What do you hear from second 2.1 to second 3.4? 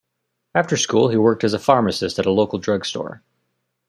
at a local drug store.